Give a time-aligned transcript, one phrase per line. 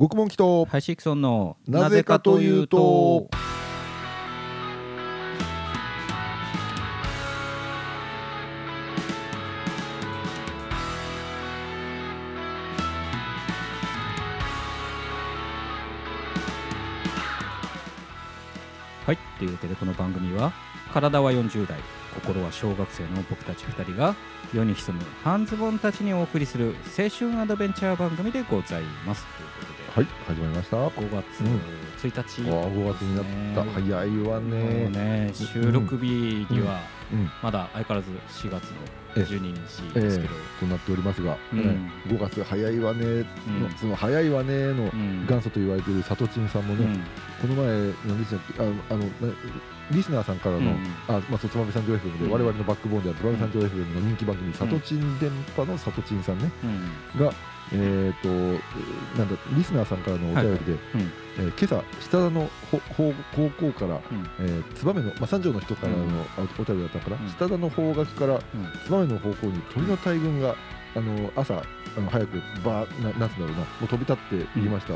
[0.00, 3.28] 獄門祈祷ハイシクソンのなぜかというと。
[19.04, 20.54] はいというわけでこの番組は
[20.94, 21.78] 体は40代
[22.14, 24.14] 心は小学生の僕たち2人が
[24.54, 29.26] 世に潜む半ズボンたちにお送りする青春アドベンチャー番組でございます
[29.90, 30.76] はい始まりました。
[30.76, 31.60] あ5月うん。
[31.98, 33.24] 1日、5月になっ
[33.56, 33.72] た、ね。
[33.72, 34.88] 早いわね。
[34.88, 36.78] ね収録日には
[37.12, 37.28] うん。
[37.42, 41.58] まだ相変わらず4月の12日えですけど、となっておりますが、うん。
[41.58, 43.04] ね5月早いわね。
[43.04, 43.24] の、うん。
[43.80, 45.26] その早いわねのうん。
[45.28, 46.94] 元祖と言われているさとちんさんもね、うん。
[47.42, 48.62] この前何でしたっけ？
[48.62, 49.34] あのあのな
[49.90, 50.76] リスナーさんからの、うん。
[51.08, 52.30] あまあ、つばめ三条 FM で、うん。
[52.30, 56.38] 我々のバックボーンであるつばめ三条 FM の人気番組、さとちん電波のさとちんさん。
[56.38, 56.48] ね
[57.16, 57.26] うん。
[57.26, 57.32] が、
[57.72, 58.28] えー、と
[59.18, 60.78] なんだリスナーさんからのお便りで、うん。
[61.00, 61.10] えー
[61.40, 64.00] 今朝下田のほほ高校から、うん。
[64.40, 66.04] えー、燕の、まあ、三条の人からの、
[66.58, 67.28] お便りだったから、うん。
[67.30, 68.40] 下田の方角からうん。
[68.88, 70.54] 燕の方向に鳥の大群が
[70.96, 71.54] あの朝
[71.96, 74.94] あの早くバーななんつうんだろうなもう飛び立っていきました、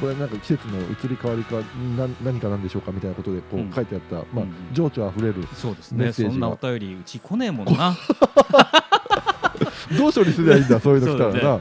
[0.00, 1.56] これなんか季節の移り変わりか
[1.96, 3.72] な何かなんでしょうかみたいなことでこううん。
[3.72, 6.48] 書いてあった、まあうん情緒あふれるそうですメッセージが。
[6.48, 7.96] ねそんなお便りうち来ねえもんな。
[9.96, 11.60] どう処理すればいいんだそういうの来たらな、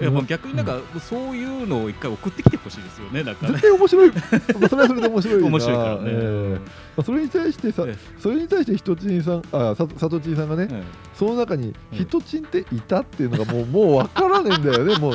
[0.00, 3.52] やもう逆になんかそういうのを一回送ってきてほしいですよねなんかね。
[3.52, 4.10] 絶対面白い。
[4.10, 4.14] ま
[4.66, 5.46] あそれはそれで面白いな。
[5.48, 6.58] 面白いからね、ええ。
[6.58, 6.60] ま
[6.98, 10.82] あ、それに対してさえそれに対してひとちんさんあささとちんさんがね、うん
[11.14, 11.98] その中にうん。
[11.98, 14.96] ひとちんっていたっていうのがもう もう分からねえんだよね。
[14.96, 15.14] もう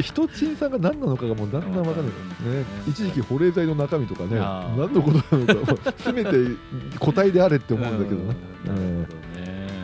[0.00, 2.04] ひとちんさんが何なのかがもうだんだん分かんない。
[2.04, 2.64] ね。
[2.86, 4.38] 一時期保冷剤の中身とかね。
[4.38, 6.30] 何のことなのかせめて
[6.98, 8.34] 個体であれって思うんだけどな、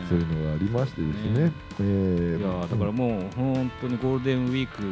[0.07, 1.45] そういうのがありましてですね。
[1.45, 1.51] ね
[1.81, 4.83] ええいやだからもう本当にゴールデンウィーク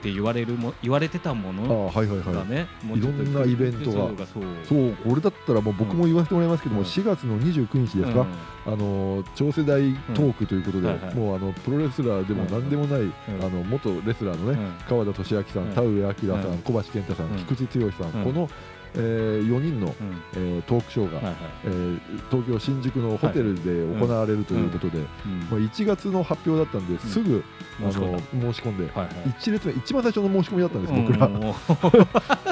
[0.00, 2.98] って言われるも言われてたもあのあはいはいはい。
[2.98, 3.92] いろんなイベントが。
[3.92, 4.42] そうがそう。
[4.66, 6.86] そうこれだったらもう僕も言わせてもらいますけども、うん。
[6.86, 8.26] 4月の29日ですか、
[8.66, 10.94] あの超世代トークということで、うん。
[10.94, 11.14] はいはい。
[11.14, 13.12] もうあのプロレスラーでも何でもない、ん。
[13.40, 14.74] あの元レスラーのね、うん。
[14.88, 15.72] 川田俊明さん、うん。
[15.72, 16.58] 田上明さん、うん。
[16.58, 17.38] 小橋健太さん、うん。
[17.38, 18.24] 菊池剛さん、うん。
[18.24, 18.50] この、
[18.94, 19.94] え4人の、うん。
[20.34, 21.36] えートークショーが、はいはい。
[21.64, 22.00] えー
[22.30, 25.04] 東京・新宿のホテルで行われるということで、うん。
[25.50, 27.42] まあ、1月の発表だったんで、すぐ、
[27.82, 29.08] あ申し込んだの申し込んで、はいはい。
[29.38, 32.49] 一列目、一番最初の申し込みだったんです、僕ら。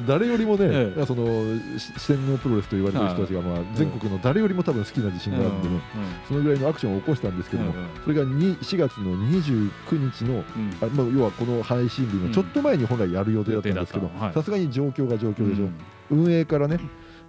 [0.00, 1.06] 誰よりもね、ええ。
[1.06, 1.24] その
[1.78, 5.80] し四天王プロレスと言われてる人たちが、まあ、全国の誰よりも多分好きな自信があるんでね、
[6.28, 7.72] そのぐらいのアクションを起こしたんですけども、
[8.02, 9.70] それがに4月の29
[10.12, 10.44] 日の、
[10.82, 15.68] あまあ、要はこの配信日のちょっと前に本来やる予定だったんですけどさすがに状況が状況でしょ、
[16.10, 16.78] 運営からね、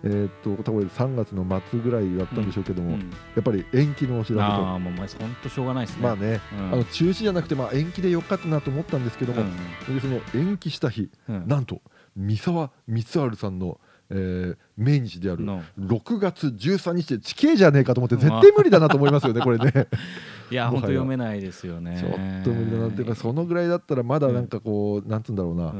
[0.03, 2.97] えーっと多分3月の末ぐらいだったんでしょうけども、や
[3.39, 4.67] っぱり延期のお知らせと。
[4.67, 6.03] ああもうまあ本当しょうがないですね。
[6.03, 6.73] まあね、うん。
[6.73, 9.43] あの中止じゃなくて、まあ、延期でよかったなと思ったんですけども、
[9.87, 11.47] でその延期した日、うんうん。
[11.47, 11.81] なんと
[12.15, 15.63] 三沢光晴さんの、えー命日であるの。
[15.79, 19.87] 6月13日で地形じゃねえかと思って絶対無理だなと思いますよねこれね。
[20.51, 21.97] いや本当読めないですよね。
[21.99, 25.73] ちょっと無理だなっていうかそのぐらいだったらまだなんかこう、なんつうんだろうな、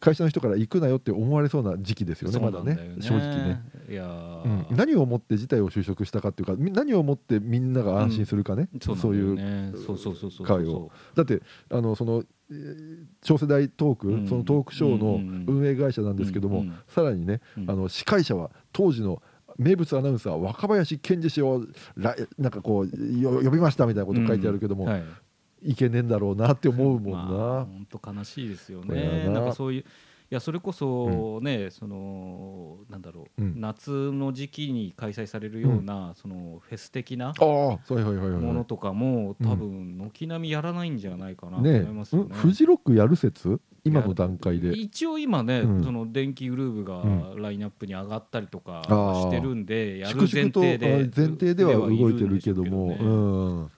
[0.00, 2.96] 会社の人から行くなよって思われそうな時期ですよねまだね。
[3.00, 4.04] 正直ね、いや
[4.44, 4.60] うん。
[4.62, 9.72] ー何をもって事態を就職したかっていうかみ何をもってみんなが安心するかね、そうそういうなんだよね。
[9.86, 10.90] そうそうそうそう会を。
[11.14, 11.40] だって
[11.70, 12.26] あのその、えー
[13.22, 14.28] 超世代トーク、うん。
[14.28, 17.70] そのトークショーの運営会社なんですけども、さらにね、うん。
[17.70, 19.22] あの司会者は当時の
[19.58, 21.64] 名物アナウンサー若林健二氏を
[21.96, 25.04] らなんかこうよ呼びましたみたいなこと書いてあるけども、はい。
[25.62, 29.06] いけねえんだろうなって思うもんな、まあ本当悲しいですよね。
[29.06, 29.40] はな。
[29.40, 29.84] なんかそういうい
[30.34, 33.60] やそれこそね、そのなんだろう、うん。
[33.60, 39.46] 夏の時期に開催されるような、そのフェス的なものとかも、うん。
[39.46, 42.28] 多分軒並みやらないんじゃないかなとね思いますよね。
[42.30, 42.36] うん。
[42.36, 43.60] フジロックやる説？
[43.82, 44.72] 今の段階で。
[44.72, 45.84] 一応今ね、うん。
[45.84, 53.68] その電気グルーヴがうラインナップに上がったりとかしてるんでやる前提であ前提では動いてるけども、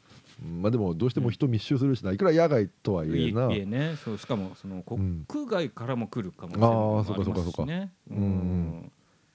[0.42, 3.96] まあでもどうしても人密集するしないくら野外とはいえな、いえね。
[4.04, 5.24] そうしかもそのうん。
[5.28, 7.72] 国外からも来るかもしれないあーのもそうかそうかそうか。
[8.10, 8.92] うん。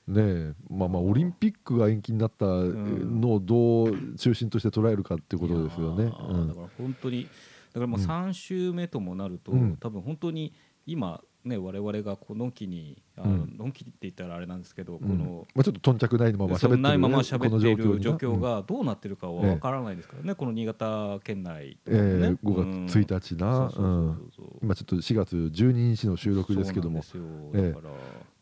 [0.08, 0.54] ねえ。
[0.70, 6.04] まあまあオリンピックが延期になったんのをどう中心として捉えるかっていうことですよね。
[6.04, 9.78] いやーだから本当にだからもう3週目ともなると、うん。
[9.78, 10.54] 多分本当に
[10.86, 13.56] 今ね我々がこの期にあの、うん。
[13.58, 15.00] のんきって言ったらあれなんですけど、うん。
[15.00, 23.72] このまあ、ちょっと頓着ないまま喋ってる、ね、ないまま喋っている状況うんがどうなってるかはわからないですからね、この新潟県内とかえね、ー、5月1日な、
[24.62, 27.00] 今ちょっと4月12日の収録ですけども。
[27.00, 27.94] だから、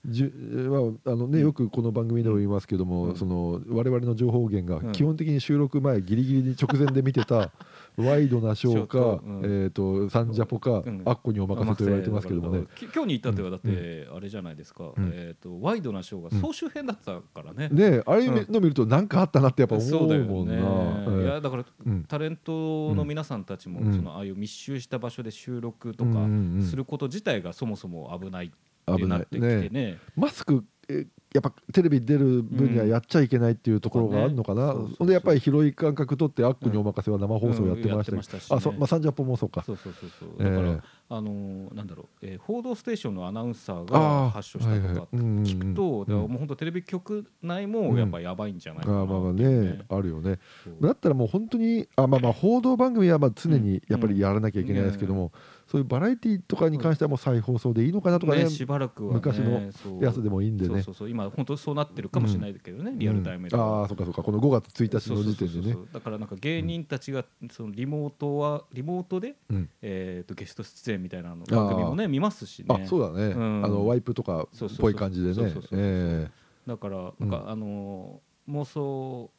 [0.07, 1.43] じゅまああのね、うん。
[1.45, 3.15] よくこの番組でも言いますけども、うん。
[3.15, 4.85] その我々の情報源うん。
[4.87, 7.51] が基本的に収録前ギリギリに直前で見てた
[7.97, 11.01] ワイドなショーか、えっ、とサンジャポか、うん。
[11.05, 12.65] アッコにお任せと言われてますけどもね。
[12.75, 15.11] き今日に至ってはだってあれじゃないですか、うん。
[15.13, 17.69] えっ、とワイドなショーが総集編だったからね。
[17.69, 21.23] ねあれうんの見ると何かあったなってやっぱ思そうだようもんな。
[21.23, 22.03] いやだからうん。
[22.03, 23.93] タレントの皆さんたちも、うん。
[23.93, 26.27] そのああいう密集した場所で収録とか
[26.67, 28.55] すること自体がそもそも危ないって
[28.85, 29.69] 危ないなってきてね。
[29.69, 29.97] ね。
[30.15, 34.69] マスクえやっぱテレビ出る分にはやっちゃいけないっていうところがあるのかな、うん。
[34.69, 38.57] そうそうそうほんでやっぱり広い間隔取ってアッコにお任せは生放送やってましたけど、うんやってましたしね。
[38.57, 39.63] あそまあサンジャポもそうか。
[39.63, 40.29] そうそうそうそう。
[40.39, 45.07] えだから、えあのーなんだろう、えー報道ステーションのアナウンサーが発症したとかはいはい。
[45.13, 50.39] うんうんうん聞くと、だからうんもう本当テレビ局内もやっぱやばいんじゃないかなあーまあまあねあるよね。
[50.81, 55.31] だったらもう本当にあまあまあ報道番組はまあ常にやっぱりやらなきゃいけないですけども、
[55.67, 59.71] そういうバラエティとかに関してはもう再放送でいいのかなとかねね、しばらくは、ね、昔の
[60.01, 60.75] やつでもいいんでね。
[60.75, 61.09] そうそうそう。
[61.09, 64.21] 今本当そうなってるかもしれないけどね、リアルタイムでうんは、ああそうかそうか。
[64.21, 65.77] この5月1日の時点でね。
[65.91, 69.69] だからなんか芸人たちがそのリモートはリモートで、うん。
[69.81, 72.65] えー、とゲスト出演みたいなの番組もね見ますしね。
[72.83, 73.65] あそうだね、うん。
[73.65, 74.47] あのワイプとかっ
[74.79, 76.31] ぽい感じでね。
[76.67, 79.31] だからなんか、あのー妄想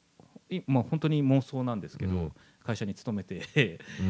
[0.50, 2.32] いまあ本当に妄想なんですけど、うん。
[2.64, 3.42] 会社に勤めて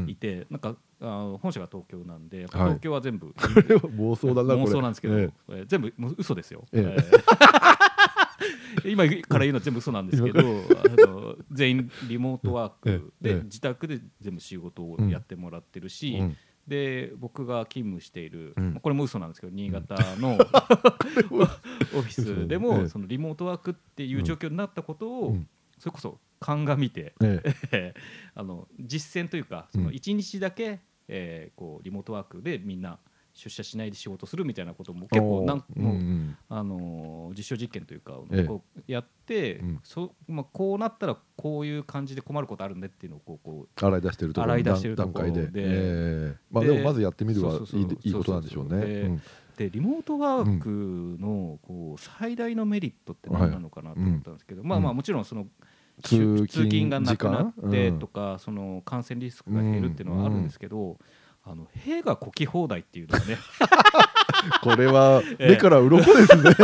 [0.06, 3.32] いてなんかあの本社が東京なんで東京は全部、は
[3.92, 5.52] 妄想だな妄想なんですけど、ええ。
[5.52, 6.96] ー全部嘘ですよ、ええ。
[6.96, 7.76] えー
[8.90, 10.42] 今から言うのは全部嘘なんですけどあ
[11.06, 13.42] の全員リモートワークで、ええ。
[13.44, 16.36] 自宅で全部仕事をやってもらってるし、えうん
[16.66, 18.70] で僕が勤務している、うん。
[18.72, 20.36] まあこれも嘘なんですけど新潟の、
[21.94, 22.88] オフィスでも、ええ。
[22.88, 25.48] そのリモートワークっていう状況になったことを、うん。
[25.78, 27.42] それこそ鑑みて、え
[27.72, 27.94] え。
[28.34, 29.84] あの実践というかそうん。
[29.86, 32.98] の1日だけ、えーこうリモートワークでみんな
[33.36, 36.36] 出社しないで仕事するみたいなことも結構なんうんもううん。
[36.48, 38.44] あのー実証実験というか、ええ。
[38.44, 39.80] こうやって、うん。
[39.84, 45.32] そまあ、こうなったらこういう感じで困ることあるねっていうのをこうこう洗い出してるところ洗い出してると段ころで。
[45.42, 45.60] 階で。
[45.60, 46.36] ええ。
[46.50, 48.76] まあででもまずやってみるはいいいいことなんでしょうね。
[48.76, 49.22] うん。
[49.58, 55.46] でリモートワークのこう最大のメリットって何なのかなと思ったんですけど、まあまあもちろんその
[56.02, 60.98] 通勤がなくなってとか、その感染リスクが減るっていうのはあるんですけど、
[61.48, 63.38] あの兵がこき放題っていうのはね。
[64.62, 65.48] これは ええ。
[65.50, 66.50] 目から鱗ですね。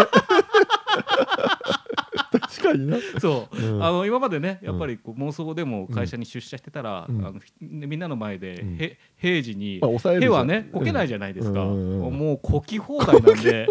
[2.32, 2.96] 確かにな。
[3.20, 3.84] そう、うん。
[3.84, 7.24] あの今までねやっぱりこう妄想でも会社に出社してたら、うん。
[7.24, 8.76] あのひみんなの前で、うん。
[8.76, 13.68] へ平時に、まあ兵はねこけないじゃないですか、もうこき放題なんで。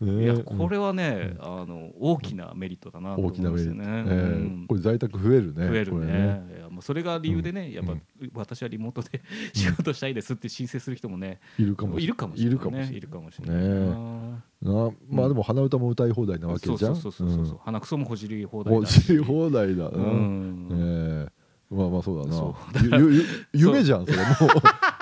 [0.00, 0.24] ね。
[0.24, 3.78] いやこれはね、あの大きなメリットだなと思大きなメリット、うん。
[3.78, 4.66] ですよね。
[4.68, 5.68] これ在宅増えるね。
[5.68, 6.68] 増えるね。
[6.70, 8.02] もうそれが理由でね、やっぱ、うん。
[8.34, 9.20] 私はリモートで
[9.52, 16.78] 仕事したいですって申請する人もね、いるかもしれない、ね、いるかもしれないいるかもしれないねななまあでも鼻歌も歌い放題なわけじゃん。
[16.78, 20.68] そうそうそうそうそう、鼻くそもほじり放題だほじり放題だうな、ん。
[20.70, 21.38] ええ。
[21.70, 22.56] まあまあそうだそ
[22.88, 22.98] な
[23.52, 24.28] 夢じゃんそれもう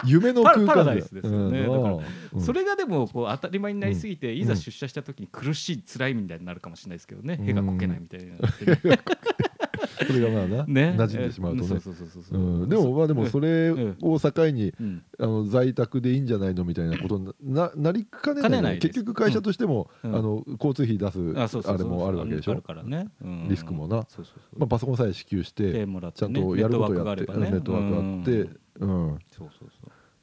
[0.05, 1.63] 夢の空間パラだダイスですよね。
[1.63, 1.99] だから
[2.35, 2.41] うん。
[2.41, 4.39] それがでもこう当たり前になりすぎて、ん。
[4.39, 7.47] いざ出社した時に苦しい辛いみたいになるかもしれないですけどね、うん。
[7.47, 8.37] 屁がこけないみたいな、
[10.07, 15.03] それがまあな、ね馴染んでしまうとね、でもまあでもそれを境に、うん。
[15.19, 20.17] あの在宅でいいんじゃないのみたいなことにななりかねない,、結局会社としても、うん。
[20.17, 21.19] あの交通費出す
[21.69, 22.63] あれもあるわけでしょ？
[23.49, 24.07] リスクもな。
[24.57, 28.51] まあ、パソコンさえ支給してちゃんねとやることやってネットワークがあって、
[28.81, 29.19] うん。
[29.31, 29.76] そうそうそう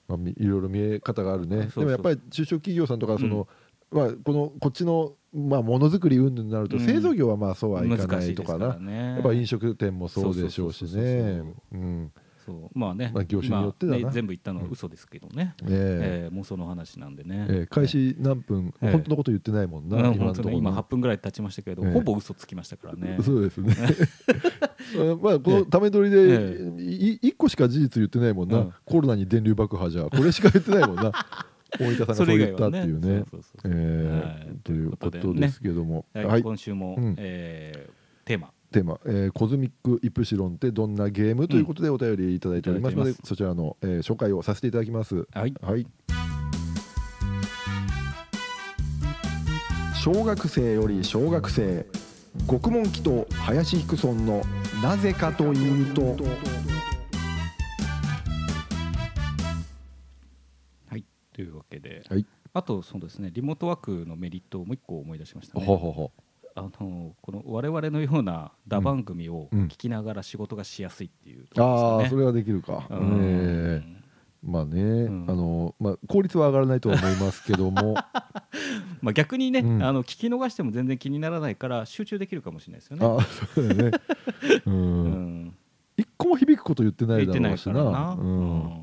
[0.08, 1.70] まあ、みいろいろ見え方があるね。
[1.76, 3.48] でもやっぱり中小企業さんとかその、
[3.92, 6.86] まあ、このこっちのまあものづくり云々になると、うん。
[6.86, 9.14] 製造業はまあそうはいか難ないとからな、ね。
[9.14, 11.44] やっぱ飲食店もそうでしょうしね
[12.46, 12.80] そう。
[12.80, 16.30] まあね、まあ業種によってだね全部言ったのは嘘ですけどね、ええ。
[16.32, 18.92] ー妄想の話なんでね、えええ開始何分、ええ。
[18.92, 21.92] 本当のこと言ってないもんな、うん今のね今ところな8分ぐらい経ちましたけど、ええ。
[21.94, 23.18] ほぼ嘘つきましたからね。
[23.24, 23.76] そうですね。
[24.98, 28.74] あ まあこのため撮りで、えい一個しか事実言ってないもんな、うん。
[28.86, 31.12] コロナに電流爆破じゃこれしか言ってないもんな。
[31.80, 33.26] 大分さんがそう言ったっていうね。
[34.64, 36.26] ということですけども、はい。
[36.26, 37.16] はい、今週も、うん。
[37.18, 43.30] えーテーマテーマ、えーコズミックイプシロンってどんなゲームということでお便りいただいておりますので、いただいてます。
[43.30, 45.26] そちらの、えー紹介をさせていただきます。
[45.32, 45.54] はい。
[45.62, 45.88] はい。
[49.96, 51.86] 小学生より小学生
[52.46, 54.42] 獄門祈祷林彦村の
[54.82, 56.02] なぜかというと。
[60.90, 61.06] はい。
[61.32, 62.26] というわけで、はい。
[62.56, 65.66] あとそうですねリモートワークのメリットをもう一個思い出しましたね。
[65.66, 66.12] ほほほ
[66.56, 69.64] あのこの我々のような打番組をうん。
[69.66, 72.10] 聞きながら仕事がしやすいっていうところああ。
[72.10, 73.20] それはできるか、うん。
[73.22, 74.04] ええ
[74.44, 75.26] まあね、ん。
[75.30, 77.96] あのまあ効率は上がらないとは思いますけども。
[79.02, 79.84] まあ逆にね、うん。
[79.84, 83.06] あの聞き逃しても全然気にならないから集中できるかもしれないですよね。
[83.06, 83.98] あそうだよね。
[84.66, 85.56] うん、 うん。
[85.98, 87.84] 一個も響くこと言ってないだろうしな。
[87.84, 88.83] なうん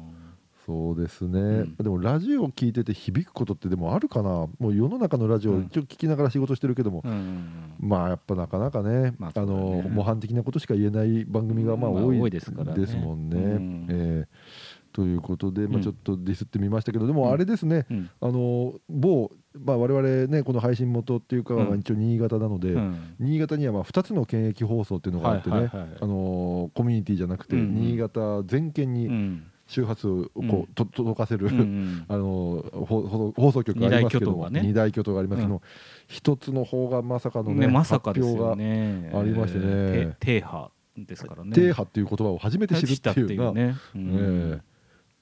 [0.71, 1.75] そうですね、ん。
[1.77, 4.47] でもラジオ聞いてて響くことってでもあるかな？
[4.61, 5.65] もう世の中のラジオうん。
[5.65, 7.49] 一応聞きながら仕事してるけども、うんうん
[7.81, 9.47] まあやっぱなかなかね,、あまあね。
[9.47, 12.81] の模範的なことしか言えない番組がまあまあ多い,、ですからね。
[12.81, 13.37] ですもんね。
[13.37, 13.87] うん。
[13.89, 15.83] えーということで、まあ、うん。
[15.83, 17.17] ちょっとディスってみましたけど、でうん。
[17.17, 18.11] もあれですね、うん。
[18.21, 23.15] あの某、まあ、我々ねこの配信元っていうか、一応新潟なので、うん。
[23.21, 30.67] 新潟にはまあ2つの県域放送っていうのがあってね、はいはいはいあのコミュニティじゃなくて、うん新潟全県うにん周波数をこう、うん。
[30.75, 31.49] と届かせる、
[32.09, 34.49] あの放送局がありますけども。
[34.51, 35.63] 二大巨頭がありますけども、
[36.09, 39.11] 一つの方がまさかのねねまさかね。
[39.15, 40.17] ありましてね。
[40.19, 41.53] 停波ですからね。
[41.53, 43.53] 停波っていう言葉を初めて知るっていうな。
[43.53, 43.77] ね。
[43.95, 44.11] うん。
[44.11, 44.71] ええ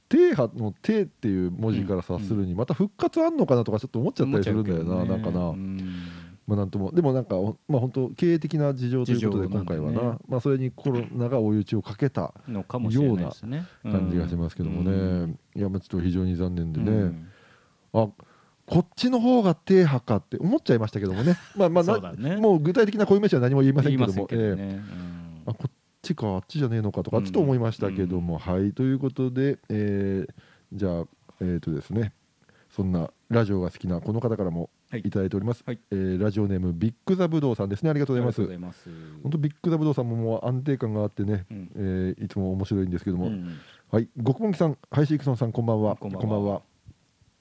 [0.09, 5.55] 停波の「停」っていう文字から察するにまた復活あんのかなとかちょっと思っちゃったりするんだよな、なんかな、
[6.49, 6.91] まあなんとも。
[6.93, 13.31] でもなんかほまあ本当経営的な事情ということで今回はな、まあそれにコロナが追い打ちをかけたのかもしれな
[13.83, 14.95] 感じがしますけどもね、う
[15.27, 15.39] ん。
[15.55, 17.29] いやまあちょっと非常に残念でね、うん。
[17.93, 18.09] あ
[18.67, 21.37] こっちの方が停波かって思っちゃいましたけどもね。
[21.55, 22.37] まあまあね。
[22.37, 24.81] もう具体的な固有名詞は何も言いませんけども。
[25.49, 30.35] あこっちかあっちじゃねえのかとかちょっと思いましたけども、はいということで、えー
[30.73, 31.05] じゃあ
[31.41, 32.13] えっ、とですね。
[32.71, 35.01] そんなラジオが好きなこの方からもはい。
[35.01, 35.81] いただいております、はい。
[35.91, 37.91] えーラジオネームビッグザブドウさんですね。
[37.91, 38.89] ありがとうございます。
[39.23, 41.71] 本当ビッグザブドウさんももう安定感があってね、うん。
[41.77, 43.59] えーいつも面白いんですけども、うん
[43.91, 44.09] はい。
[44.25, 45.97] 極本木さんハイシークソンさんこんばんは。
[45.97, 46.63] こんばんは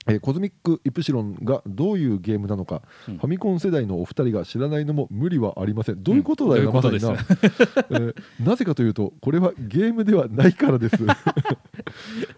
[0.08, 3.18] えーコズミックイプシロンがどういうゲームなのか、うん。
[3.18, 6.04] ファミコン世代のお二人が知らないのも無理はありません。
[6.04, 10.96] どういうことだよ、うんまさにな、 えーなぜかというとこれはゲームではないからです、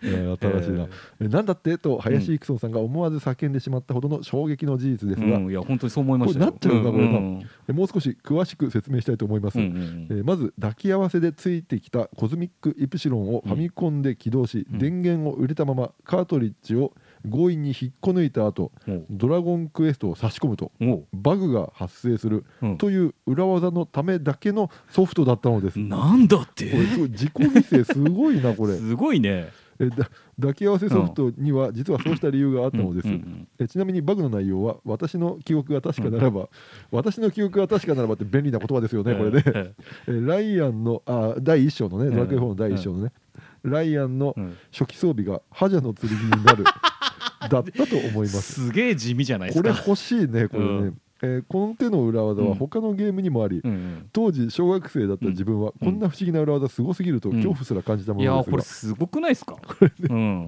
[0.04, 0.88] えー新しいな、
[1.22, 1.30] えー。
[1.30, 1.78] なんだって？
[1.78, 5.52] と林育ンさんが思わず叫んでしまったほどの衝撃の事実ですが、うん。
[5.52, 14.80] いや本当にそう思いましたなっちゃうなこれなうんえーもう少し詳しく説明したいと思います、うんうんえーまず抱き合わせでついてきたコズミックイプシロンをファミコンで起動し、うん。
[14.80, 16.94] 電源を入れたままカートリッジを
[17.26, 18.92] 強引に引っこ抜いた後う。
[18.92, 20.72] んドラゴンクエストを差し込むと
[21.14, 22.78] バグが発生するうん。
[22.78, 25.76] という裏技のためだけのソフトだったのです。
[25.76, 26.66] こなんだって。
[26.66, 28.76] れすごい自己犠牲すごいなこれ。
[28.78, 29.50] すごいね。
[29.80, 30.10] えだ
[30.40, 33.08] 抱き合わせソフトには実はそうした理由があったのです、
[33.60, 36.50] えちなみにバグの内容は私の記憶が確かならば、
[36.92, 39.74] 私の記憶が確かならばって便利な言葉ですよねこれね、え
[40.08, 40.22] え。
[40.22, 43.12] ライアンのあ第1章のねドラクエ4の第1章のね、
[43.64, 44.36] ライアンの
[44.72, 46.64] 初期装備が覇者の剣になる。
[47.50, 48.66] だったと思います。
[48.66, 49.70] すげえ地味じゃないですか。
[49.70, 51.02] これ欲しいねこれね、うん。
[51.22, 54.10] えーこの手の裏技は他のゲームにもあり、うんうん。
[54.14, 57.36] 当時小学生だった自分はうんこんな不思議な裏技すごすぎるとうん。
[57.38, 59.56] 恐怖すら感じたものですが、これすごくないですか？
[60.10, 60.46] うん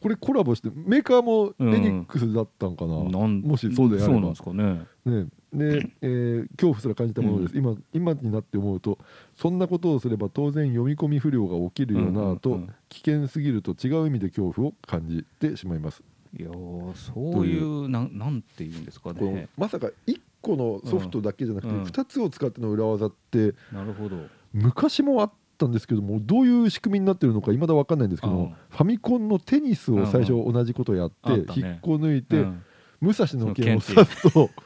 [0.00, 1.74] これコラボしてメーカーもうん。
[1.74, 4.12] エニックスだったんかな、なんもしそうであれば。
[4.14, 4.86] そうなんですかね。
[5.04, 5.26] ね。
[5.52, 8.98] で、えー恐怖すら感じたものです、今今になって思うと
[9.36, 12.74] そんなことをすれば当然読み込み不良が起きるよなと、うんうんうん。
[12.88, 16.02] 危険すぎると違う意味で恐怖を感じてしまいます、
[16.38, 19.48] いやーそういうなんなんていうんですかね。
[19.58, 21.82] まさか1個のソフトだけじゃなくてうん。
[21.82, 24.16] 2つを使っての裏技ってなるほど。
[24.52, 32.62] 昔もあったんですけどもどういう仕組みになってるのか未だ分かんないんですけどファミコンのテニスを最初同じことやって、引っこ抜いて、うん。
[33.00, 34.50] 武蔵の剣を刺すと。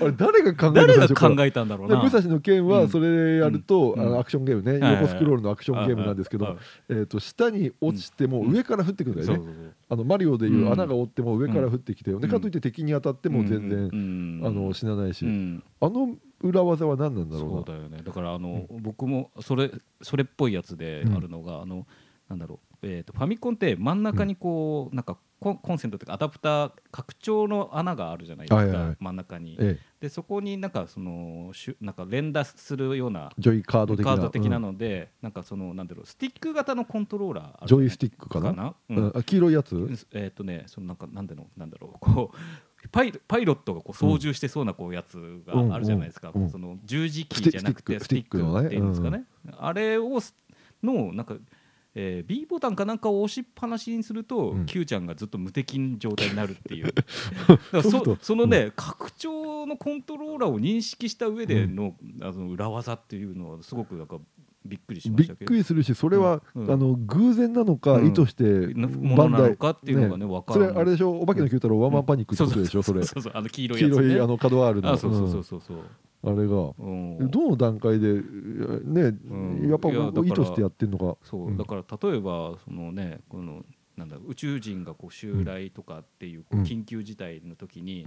[0.00, 1.96] あれ誰が考えた誰が最初から考えたんだろうな。
[1.96, 2.68] で武蔵の剣うん。
[2.68, 4.00] はそれやると、うん。
[4.00, 6.56] あのアクションゲームね、横スクロールのアクションゲームなんですけど、はい
[6.88, 8.52] えー、と下に落ちてもうん。
[8.52, 10.72] 上から降ってくるんだよね、あのマリオでいううん。
[10.72, 14.40] 穴が折っても上から降ってきて、んでかといって敵に当たっても全然、うん。
[14.42, 15.62] あの死なないし、うん。
[15.80, 17.56] あの裏技は何なんだろうな。
[17.56, 18.02] そうだよね。
[18.04, 19.70] だからあの、僕もそれ
[20.02, 21.86] それっぽいやつであるのが、あの
[22.28, 28.96] なんだろう、えー、とファミコンって真ん中にこう、なんかコンコンセントというかアダプター拡張の穴があるじゃないですか、はいはいはい。
[28.98, 34.14] 真ん中に、ええ、でそこになんかそのしゅなんか連打するようなジョイカード的な。
[34.14, 38.74] カード的なうんので、なんかそのなんだろうスティック型のコントローラージョイスティックかな？
[38.88, 39.12] うんうん。
[39.14, 42.36] あ黄色いやつ、えっ、とねそのなんかなんでのなんだろうこう
[42.90, 49.24] パイパイロットがこう操縦してそうなこうやつがあるじゃないですか、その十字キーじゃなくてスティックっていうんですかね、
[49.58, 50.34] あれをす
[50.82, 51.36] のなんか、
[51.94, 54.66] えー B ボタンかなんかを押しっぱなしにすると、うん。
[54.66, 56.92] Q ちゃんがずっと無敵状態になるっていう。
[57.72, 64.18] だそそのね、拡張のコントローラーを認識した上での,、あの裏技っていうのはすごくなんか
[64.64, 65.48] びっくりしまびっしたけど。
[65.48, 68.06] くりするしそれは、うんあの偶然なのか、うん。
[68.08, 68.44] 意図して
[68.74, 70.74] なものなのかっていうのがね分かそらない。
[70.76, 71.10] れあれでしょ？
[71.20, 73.02] お化けの九太郎ワンマンパニックってことでしょ、それ。
[73.04, 74.92] そうそうあの黄色いね、色いあの角ワールの。
[74.92, 75.80] あそうそうそうそうそう、う。
[75.80, 76.72] んあれが。
[76.78, 77.30] うん。
[77.30, 78.14] どの段階で
[78.84, 79.68] ね、ん。
[79.68, 79.92] やっぱ意
[80.30, 81.16] 図してやってんのか。
[81.22, 83.62] そう、うんだから例えばそのねこの
[83.96, 88.04] なんだ宇宙人がこう襲来とかっていうこう緊急事態の時に、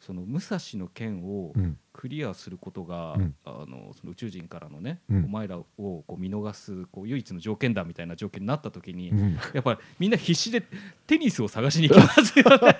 [0.00, 1.52] その武蔵の剣を
[1.92, 3.14] クリアすることが、
[3.44, 9.12] あのその宇宙人からのね、お前らをこう見逃すこう唯一の条件だみたいな条件になった時に、
[9.52, 10.62] やっぱりみんな必死で
[11.06, 12.78] テニスを探しに行きますよね。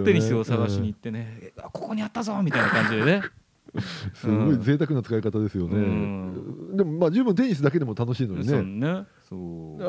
[0.04, 3.22] テニスを探しに行ってね、ここにあったぞみたいな感じでね
[4.14, 8.62] すごい贅沢な使い方ですよね、うん、でもまあ十分テニスだけでも楽しいのにね。
[8.62, 9.06] ね。
[9.32, 9.34] あ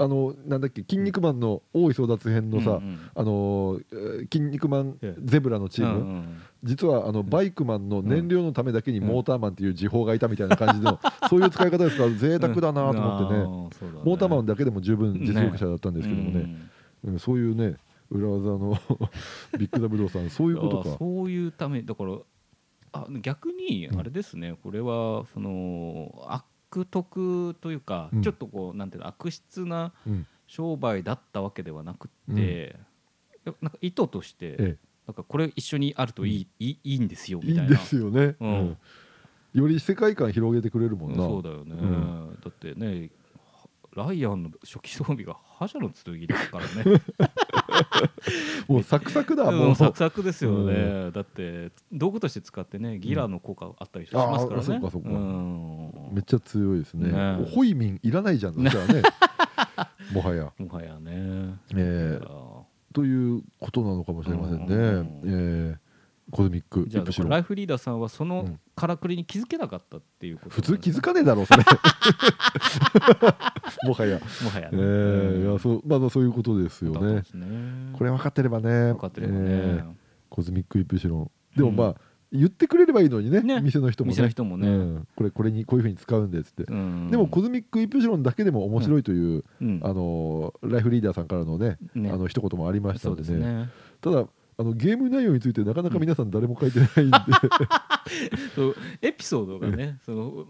[0.07, 3.79] のなんだっけ「筋肉マン」の大井争奪編のさ、うんうん、あの
[4.31, 6.25] キン肉マンゼブラのチーム、うんうん、
[6.63, 13.43] 実はあのバイクマンの燃料のためだけにモーターマンっていう超人がいたみたいな感じの、 そういう使い方ですから贅沢だなと思ってね,、
[14.03, 16.55] モーターマンだけでも十分実力者だったんですけどもね、
[17.05, 17.77] うん、そういうね
[18.11, 18.77] 裏技の
[19.57, 20.97] ビッグザブローさんそういうことか。
[20.99, 22.17] そういうためだから
[22.93, 29.93] あ逆にあれですね、うん、これはその悪徳というか、うん、ちょっとこうなんていうの悪質な
[30.47, 32.75] 商売だったわけではなくて、
[33.45, 37.63] うん、なんか意図として、ええ、なんかこれ一緒にあるといい,、いいいんですよみたいな。
[37.63, 38.35] いいですよね。
[38.39, 38.77] うん。
[39.53, 41.17] より世界観広げてくれるもんな。
[41.17, 41.75] そうだよね。
[42.43, 43.09] だってね
[43.95, 47.01] ライアンの初期装備が覇者の剣ですからね
[48.67, 50.77] もうサクサクだもう、サクサクですよね、う
[51.09, 57.11] ん、だって道具として使ってねギラの効果あったりしますからね、そうかそうか、うん、めっちゃ強いですね。
[57.11, 57.45] ね。
[57.53, 58.71] ホイミンいらないじゃん、ね、
[60.13, 60.51] もはや。
[60.57, 61.55] もはやね。
[61.75, 62.63] えー、
[62.93, 65.80] ということなのかもしれませんね、えー
[66.31, 71.63] コズミックじゃあライフリーダーさんはそのからくりに気づけなかったっていうこと、普通気づかねえだろうそれ。
[73.87, 74.19] もはや。
[74.43, 78.93] もはや、ね、えー、いやそうまだそういうことですよね、ね、これ分かってればね。
[78.93, 79.91] 分かってればね、えー、
[80.29, 81.31] コズミックイプシロン。
[81.55, 81.95] でもまあ、うん
[82.33, 84.33] 言ってくれればいいのにね、ね、店の人もね。
[84.37, 92.09] もね、うん、これこれにこういうふうに使うんでっつって、うん、でもコズミックイプシロンだけでも面白いという、うん、あのライフリーダーさんからのねね。
[92.09, 93.69] あの一言もありましたのでね、ね、
[93.99, 94.25] ただ
[94.61, 97.17] あのゲーム内容についてなかなか皆さん誰も書いてないんで。
[98.55, 100.45] そうエピソードがねその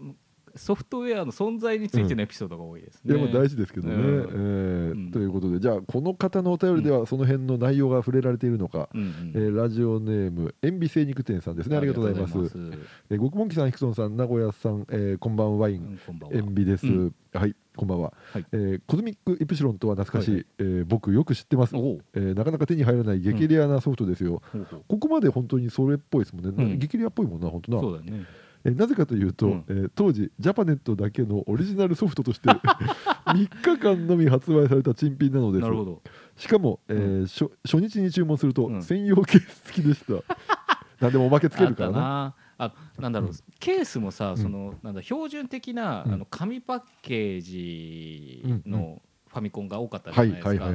[0.56, 3.16] ソフトウェアの存在についてのエピソードが多いですね。
[3.16, 4.02] いや大事ですけどね、うん。
[4.02, 11.76] えー、ということでじゃあこの方のお便りではその辺の内容が触れられているのか、うん、えー、ラジオネーム塩ビ精肉店さんですね。
[11.76, 12.38] ありがとうございます。
[13.10, 15.98] えー、極門記さんヒクソンさん名古屋さん、えー、こんばんワイン、
[16.32, 16.86] 塩ビです、
[17.32, 27.80] はいこんばんは、はい、えー、コズミックイプシロンとは懐かしい、はい、えー、僕よく知ってます、えー、なかなか手に入らない激レアなソフトですよ、うん、ここまで本当にそれっぽいですもんね、うん、激レアっぽいもんな本当な。
[27.80, 28.26] そうだね
[28.64, 32.48] えなぜかというと、うん、えー、当時ジャパネットだけのオリジナルソフトとして
[33.26, 35.60] 3日間のみ発売された珍品なので
[36.36, 36.44] す。
[36.44, 40.22] しかも、えー、うん、初初日に注文すると、専用ケース付きでした。
[41.00, 42.34] 何でもおまけつけるからな。
[42.58, 43.08] あな。
[43.10, 50.70] んだろう、うん、ケースもさその、なんだ標準的な、あの紙パッケージのファミコンが多かったじゃないですか。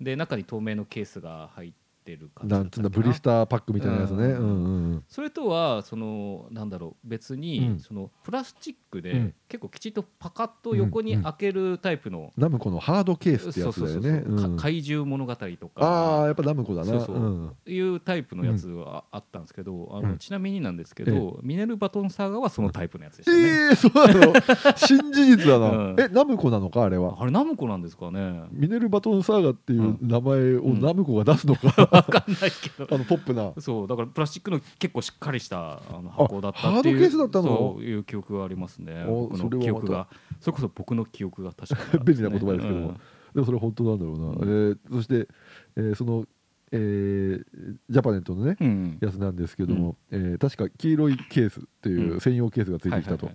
[0.00, 1.72] で中に透明のケースが入っ
[2.04, 14.56] てる感じなんつうんだブリスターパックみたいなやつね、それとはそのなんだろう別に、そのプラスチックで、結構きちっとパカッと横に開けるタイプの、ナムコのハードケースってやつだよね。
[14.56, 15.72] 怪獣物語とか。
[15.76, 16.86] ああやっぱナムコだな。
[16.86, 23.38] そうそう、いうタイプのやつはあったんですけど、あのちなみになんですけど、ミネルバトンサーガはそのタイプのやつでしたね。
[23.38, 24.32] ええそうなの。
[24.76, 27.16] 新事実だな、 えナムコなのかあれは？
[27.20, 28.44] あれナムコなんですかね。
[28.52, 32.94] ミネルバトンサーガっていう名前をナムコが出すのか、分かんないけど。
[32.94, 33.52] あのポップな。
[33.58, 37.44] そうだからプラスチックの結構しっかりしたあの箱だったっていうハードケースだったの？
[37.44, 39.04] そういう記憶がありますね。
[39.06, 40.08] 僕の記憶が。
[40.40, 42.94] それこそ僕の記憶が確かに、ね、 便利な言葉ですけども、うん、
[43.34, 45.28] でもそれ本当なんだろうな、うん、えー、そして、
[45.76, 46.24] えー、その
[46.72, 47.42] えー、
[47.88, 53.30] ジャパネットのね、うん、やつなんですけども、うん、えー、確か黄色いケースっていう専用ケースがついてきたと、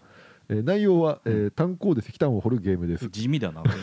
[0.49, 3.10] えー、内容は、えー、炭鉱で石炭を掘るゲームです。
[3.10, 3.63] 地味だな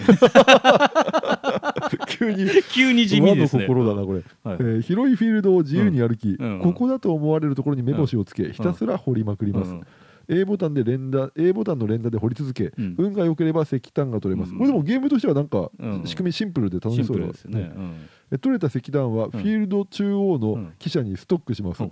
[2.09, 3.67] 急に急に地味ですね。
[3.67, 9.83] 心だなこれ、はい、えー、広いフィールドを自由に歩き、うん、ここだと思われるところに目星をつけ、ひたすら掘りまくります、うん。
[10.29, 15.71] A ボタンで連打 A ボタンの連打で掘り続け、うん、運が良ければ石炭が取れます、うん、これでもゲームとしてはなんか、
[16.05, 17.19] 仕組みシンプルで楽しそう。
[17.19, 17.73] ですね、
[18.31, 21.83] ね取れた石炭はフィールド中央の汽車にストックします、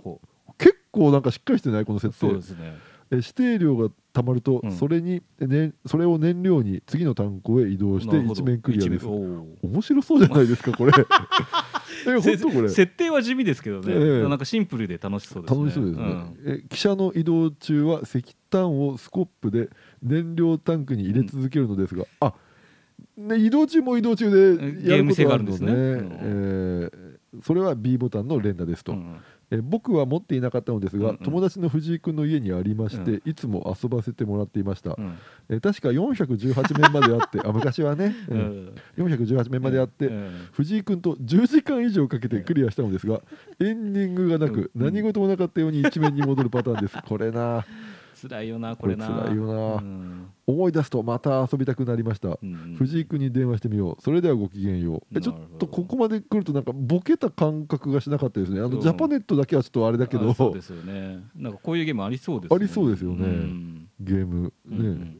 [0.57, 2.33] 結構なんかしっかりしてないこの設定。
[2.33, 2.77] ね。
[3.11, 9.05] 指定量がたまると、それに、ね、それを燃料に次の炭鉱へ移動して一面クリアです。
[9.05, 10.91] 面白そうじゃないですかこれ。
[12.07, 12.69] え本当これ。
[12.69, 15.59] 設定は地味ですけどね、えー、なんかシンプルで楽しそうですね。
[15.59, 19.69] 楽しそうですね、うん、え汽車の移動中は石炭をスコップで
[20.01, 22.33] 燃料タンクに入れ続けるのですが、うん、あ
[23.17, 29.17] ね、移動中も移動中でやることがあるんですね、うん、えー、それは B ボタンの連打ですと、うん
[29.51, 31.17] えー僕は持っていなかったのですが、うんうん。
[31.17, 35.17] 友達の藤井君の家にありまして、ういつも遊ばせてもらっていました、うん。
[35.49, 38.39] えー確か418面まであって あ昔はね、ううん。
[38.39, 40.31] ん418面まであって、うん。
[40.53, 43.21] 藤井君と10時間以上かけてクリアしたのですが
[43.59, 44.83] エンディングがなくうん。
[44.83, 46.97] 何事もなかったように一面に戻るパターンです。
[47.05, 47.65] これな。
[48.21, 49.07] 辛いよなこれな。
[49.07, 49.75] 辛いよな。
[49.75, 52.37] うん思い出すとまた遊びたくなりました。
[52.41, 54.01] うん藤井君に電話してみよう。
[54.01, 55.17] それではごきげんよう。
[55.17, 58.59] えちょっとここまで来るとなんかボケた感覚がしなかったですね。
[58.59, 58.81] あの、うん。
[58.81, 60.29] ジャパネットだけはちょっとあれだけど。
[60.29, 61.23] あそうですよね。
[61.35, 63.25] なんかこういうゲームありそうですありそうですよね。
[63.25, 63.89] うん。
[63.99, 64.53] ゲーム。
[64.69, 65.17] うんね、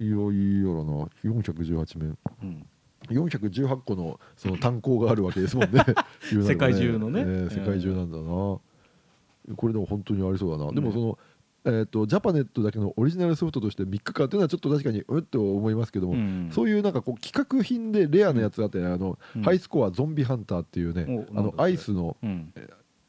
[0.00, 1.30] いやいいやろな。
[1.30, 2.18] 418面。
[2.42, 2.66] うん。
[3.10, 5.84] 418個のその単行があるわけですもんね。
[6.32, 7.24] いうのが世界中のね。
[7.26, 11.18] ええ世界中なんだな、これでも本当にありそうだな、うんでもその
[11.66, 16.50] えー、とジャパネットだけのオリジナルソフトとして3日間っていうのはちょっと確かにうんって思いますけども、うん。
[16.52, 19.42] そういうなんかこう企画品でレアなやつがあって、あのうん。
[19.42, 22.52] ハイスコアゾンビハンターっていうね、あのアイスの、うん。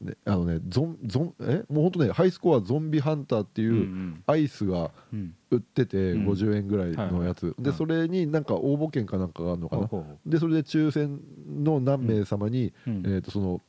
[0.02, 5.36] ね、あのねゾンゾンえもう本当ねハイスコアゾンビハンターっていううんアイスがうん。
[5.52, 6.28] 売っててうん。
[6.30, 7.78] 50円ぐらいのやつ、ではい。
[7.78, 9.90] それになんか応募券かなんかがあるのかな、
[10.26, 13.60] でそれで抽選の何名様に、えー、とそのは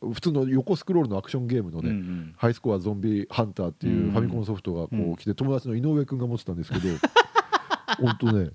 [0.00, 2.34] 普通の横スクロールのアクションゲームのね、うんうん。
[2.36, 6.88] ハイスコアゾンビハンターっていうファミコンソフトがこう来て友達の井上君が持ってたんですけど
[8.00, 8.50] 本当ね。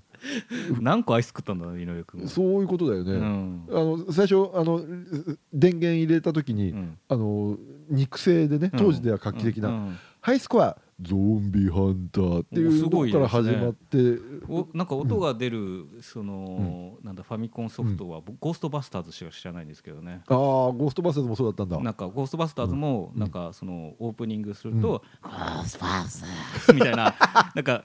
[0.80, 2.28] 何個アイス食ったんだ井上君は。
[2.28, 3.64] そういうことだよね、うん。
[3.70, 4.80] あの最初あの
[5.52, 6.98] 電源入れた時に、うん。
[7.08, 7.56] あの
[7.88, 20.22] 肉声でね当時では画期的な、ハイスコアゾンビハンターっていうから始まって、おなんか音が出るそのなんだファミコンソフトは僕ゴーストバスターズしか知らないんですけどね。
[20.26, 21.78] ああゴーストバスターズもそうだったんだ。
[21.84, 23.20] なんかゴーストバスターズもうん。
[23.20, 26.20] なんかそのオープニングすると「ゴーストバス!
[26.22, 27.14] ターズ」みたいな
[27.54, 27.84] なんか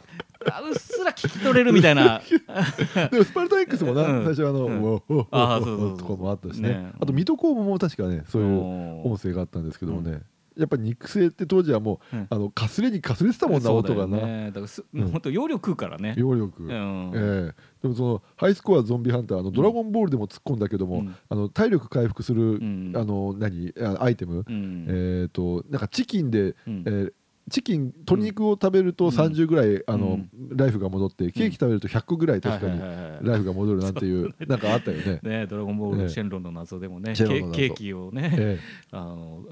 [0.49, 2.21] あうっすら聞き取れるみたいな。
[3.11, 4.23] でもスパルタン X もな、うん。
[4.23, 5.27] 最初あの、うん。
[5.31, 5.59] あ
[5.97, 6.69] とかもあったしね。
[6.69, 6.91] ね。
[6.99, 8.59] あと水戸黄門も確かねそういう
[9.03, 10.21] お音声があったんですけどもね、
[10.57, 12.27] やっぱり肉声って当時はもう、うん。
[12.29, 15.11] あのかすれにかすれてたもんな音がな、ねだからすうん。
[15.11, 16.13] 本当容量食うからね。
[16.17, 16.67] 揚力、う。
[16.67, 17.11] ん。
[17.13, 17.53] ええ。
[17.81, 21.15] でもそのハイスコアゾンビハンターあのドラゴンボールでも突っ込んだけども、うん。
[21.29, 22.93] あの体力回復する、うん。
[22.95, 24.85] あの何あアイテム、うん。
[24.89, 26.83] えっ、となんかチキンで、うん。
[26.85, 27.13] えー
[27.49, 29.11] チキン鶏肉を食べるとうん。
[29.11, 30.57] 30ぐらい、あのうん。
[30.57, 32.79] ライフが戻ってケーキ食べると100個ぐらい確かに
[33.21, 35.19] ライフが戻るなんていうなんかあったよね。
[35.23, 38.59] ね、ドラゴンボールシェンロンの謎でもね、ケケーキをね、え
[38.91, 39.43] あの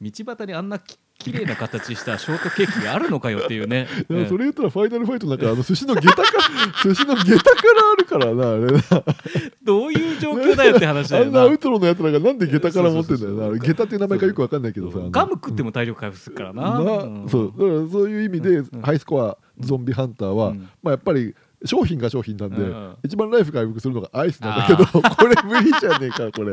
[0.00, 3.86] 道端にあんなき綺麗な形したショートケーキがあるのかよっていうね。
[4.28, 6.22] それ言ったらファイナルファイトなんかあの寿司の下駄か
[6.82, 8.82] 寿司の下駄からあるからなあれな。
[9.62, 11.28] どういう状況だよって話だよな。
[11.28, 11.58] あんなアウ。
[11.62, 13.58] トロのやつらがなんで下駄から持ってんだよな。
[13.58, 14.98] 下駄っていう名前かよくわかんないけどさ。
[15.10, 16.62] ガム食っても体力回復するからな。
[16.62, 17.28] なうん。
[17.28, 17.52] そう。
[17.56, 18.82] だからそういう意味で、うん。
[18.82, 20.68] ハイスコアゾンビハンターは、うん。
[20.82, 22.96] まあ、やっぱり商品が商品なんで、うん。
[23.04, 26.52] 一番ライフ回復するのがアイスなんだけどこれ無理じゃねえかこれ。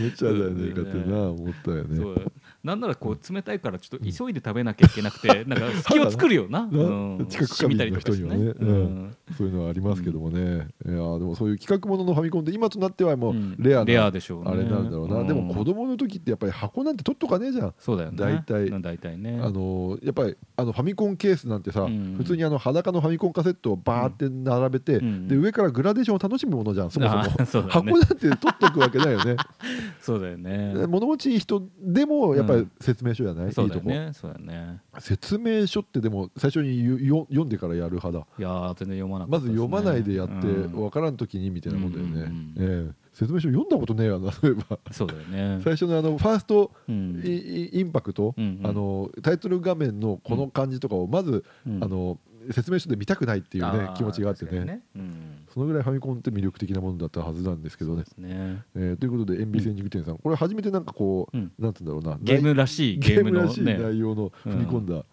[0.00, 2.24] 無茶じゃねえかってな思ったよね。
[2.64, 6.66] なんならこう冷たいからちょっと急いで食べなきゃいけなくて、 なんか隙を作るよな。
[6.66, 9.16] なうん近く過敏の人にはね染みたりとかしてうん。
[9.36, 13.56] そういうのはありますけどもね、いやーでもそういう企画もののファミコンって今となってはもううん。
[13.58, 14.50] レアな、レアでしょうね。
[14.50, 15.26] あれなんだろうな、ん。
[15.26, 17.74] でも子供の時ってやっぱり箱なんて取っとかねえじゃん。
[17.78, 18.16] そうだよね。
[18.18, 18.68] 大体。
[18.68, 19.40] うん大体ね。
[19.42, 22.14] あのーやっぱりあのファミコンケースなんてさ、うん。
[22.16, 25.28] 普通にあの裸のファミコンカセットをバーって並べて、うん。
[25.28, 27.06] で上からグラデーションを楽しむものじゃんそも
[27.46, 29.36] そも、箱なんて取っとくわけないよね。
[30.00, 30.86] そうだよね。
[30.86, 34.12] 物持ちいい人でもやっぱり説明書じゃない、そういいとこ、だよね。
[34.12, 34.80] そうだよね。
[34.98, 38.26] 説明書ってでも最初によよ読んでからやる派だ。
[38.38, 40.72] いやー全然読まなかまず読まないでやってうん。
[40.72, 42.92] 分からん時にみたいなもんだよね、うんうんええ。
[43.12, 44.78] 説明書読んだことねえわなそういえば。
[44.90, 45.60] そうだよね。
[45.62, 47.22] 最初のあのファーストうん。
[47.24, 48.66] インパクト、うんうん。
[48.66, 51.82] あのタイトル画面のこの感じとかをまず、うん。
[51.82, 52.18] あの
[52.52, 54.82] 説明書で見たくないっていうね気持ちがあってね。
[54.94, 55.46] にうん。
[55.52, 58.04] そのぐらいファミコンって魅力的なものだったはずなんですけどね。
[58.18, 58.62] ね。
[58.74, 61.52] えーということで塩ビ精肉店さん、これ初めてなんかこう、うん。
[61.58, 63.78] なんて言うんだろうなゲームらしいゲゲームらしいね。
[63.78, 65.04] 内容の踏み込んだ、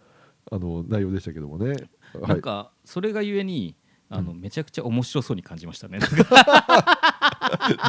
[0.51, 1.89] あの内容でしたけどもね、はい
[2.27, 3.75] なんかそれがゆえに
[4.11, 5.99] あのめちゃくちゃ面白そうに感じましたね。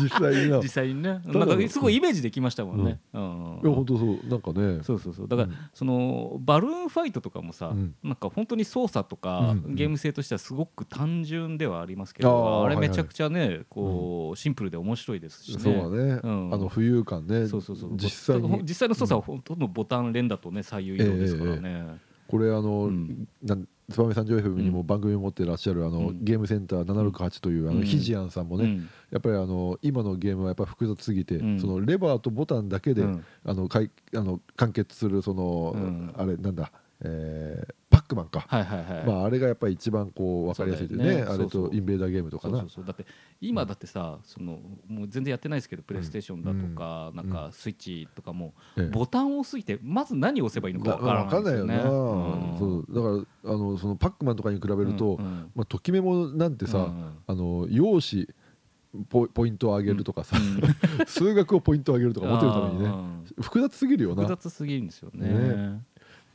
[0.00, 0.58] 実際にな。
[0.58, 1.20] 実際にね。
[1.26, 3.00] だなんかすごいイメージできましたもんね。
[3.12, 3.60] うん。
[3.64, 4.18] いや本当そう。
[4.28, 4.82] なんかね。
[4.82, 5.28] そうそうそう。
[5.28, 5.56] だから、うん。
[5.74, 7.94] そのバルーンファイトとかもさ、うん。
[8.02, 9.64] なんか本当に操作とか、うん。
[9.64, 9.74] うん。
[9.74, 12.88] ゲーム性としてはすごく単純ではありますけあどあれーはいはい。
[12.88, 15.62] めちゃくちゃねこう、シンプルで面白いですしね。
[15.62, 16.54] そうだね、うん。
[16.54, 17.46] あの浮遊感ね。
[17.46, 17.90] そうそうそう。
[17.96, 18.62] 実際に。
[18.62, 23.28] 実際の操作はほとんどボタン連打とね左右移動ですからね、これあの、うん。
[23.42, 26.24] なん燕三条 FM にも番組を持ってらっしゃるあの、うん。
[26.24, 27.84] ゲームセンター768というあの、うん。
[27.84, 28.88] ヒジアンさんもね、うん。
[29.10, 31.60] やっぱりあの今のゲームはやっぱ複雑すぎて、うん。
[31.60, 33.24] そのレバーとボタンだけで、うん。
[33.44, 36.14] あのかいあの完結するその、うん。
[36.16, 36.72] あれなんだ、
[37.04, 39.06] えーパックマンか、はいはいはい。
[39.06, 41.16] まあ、あれがやっぱり一番こう分かりやすいでね。
[41.16, 41.22] ね。
[41.22, 42.60] あれとインベーダーゲームとかな。
[42.60, 43.04] そうそうだって
[43.38, 48.86] 今だってさ、そのもう全然やってないですけどプレイステーションだとか、なんかスイッチとかも、ええ。
[48.86, 51.74] ボタンを押すぎてまず何を押せばいいのかわからないよね。
[51.74, 51.82] うん。
[52.58, 52.94] そう。
[52.94, 55.18] だからあのそのパックマンとかに比べると、
[55.54, 58.26] まあ、ときメモなんてさ、うんあの用紙
[59.10, 60.60] ポポイントを上げるとかさ、うん。
[61.06, 62.86] 数学をポイントを上げるとか持てるためにね。
[62.86, 63.42] うん。
[63.42, 64.22] 複雑すぎるよな。
[64.22, 65.28] 複、雑すぎるんですよね。
[65.28, 65.82] ね。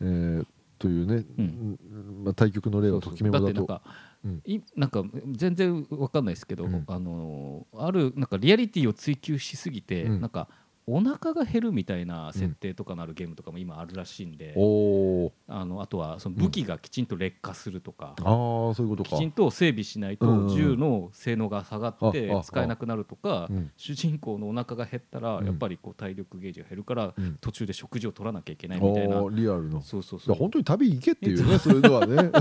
[0.01, 0.47] えー
[0.79, 1.79] というね、うん。
[2.23, 3.45] まあ、対局の例はときメモだと。
[3.45, 3.81] だってなんか、
[4.25, 4.41] うん。
[4.45, 6.83] いなんか全然わかんないですけど、うん。
[6.87, 10.21] あのあるなんかリアリティを追求しすぎて、うん。
[10.21, 10.47] なんか
[10.89, 19.09] お腹が減るみたいな設定とかのあるゲームとかも今あるらしいんで、おおあのあとはその武器がきちんと劣化するとか、ああそういうことか。
[19.09, 23.71] きちんと整備しないうんうんと銃の性能が下がって使えなくなるとかうん。
[23.75, 25.45] 主人公のお腹が減ったらうん。
[25.45, 27.37] やっぱりこう体力ゲージが減るからうん。
[27.41, 29.21] 途中で食事を取らなきゃいけないみたいな。
[29.29, 30.35] リアルのそうそうそう。
[30.35, 32.31] 本当に旅行けっていうねそういうのはね。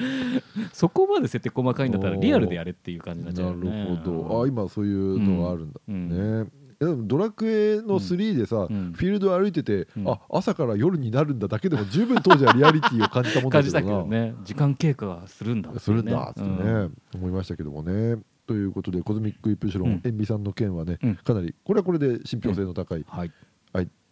[0.74, 3.70] そこまで設定細かいんだったらリアルでやれっていう感じになっちゃうよね。
[3.70, 4.42] なるほど。
[4.42, 6.44] あ今そういうのがあるんだ、うん。
[6.44, 8.92] ねドラクエの3でさ、うん。
[8.94, 10.08] フィールド歩いてて、うん。
[10.08, 14.34] あ朝から夜になるんだだけでも十分当時はリアリティを感じたもんだ感じたけどなね。
[14.44, 15.78] 時間経過がするんだね。
[15.78, 18.16] するんだってね、うん思いましたけどもね。
[18.46, 20.00] ということでコズミックイプシロン、うん。
[20.04, 21.16] 塩ビさんの件はね、うん。
[21.16, 23.32] かなりこれはこれで信憑性の高いはい。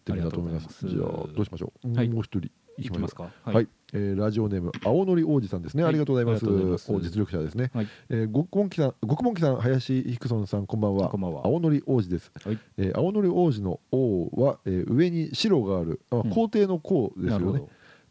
[0.05, 0.89] 点だと思います。
[0.89, 2.09] じゃあどうしましょう、はい。
[2.09, 3.25] もう一人いきますか？
[3.45, 5.91] ははい、えーラジオネーム青のり王子さんですね、はい。
[5.91, 6.93] ありがとうございます。
[7.01, 7.89] 実力者ですね、はい。
[8.09, 11.09] えー、極門記さん極門記さん林ヒクソンさんこんばんは。
[11.09, 11.43] こんばんは。
[11.45, 12.59] 青のり王子です、はい。
[12.77, 16.01] えー青のり王子の王は、えー上に白がある。
[16.11, 16.31] あん。
[16.31, 17.63] 皇帝の皇ですよね、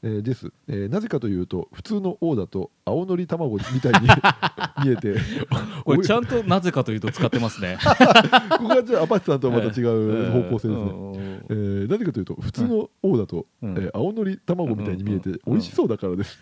[0.07, 4.07] えーです、えーなぜかというと普通の王だと青のり卵みたいに
[4.85, 5.15] 見えて。
[5.83, 7.77] これちゃんとなぜかというと使ってますね。
[8.57, 13.77] ここがじゃあアパッチさんとはまた違う 方向性ですね、ねえーなぜかというと普通の王だと、うん。
[13.77, 16.39] えー青のり卵みたいに見えてうん美味しそうだからです、